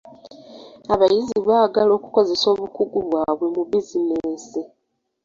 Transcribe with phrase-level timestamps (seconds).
[0.93, 4.61] Abayizi baagala okukozesa obukugu bwabwe mu bizinensi.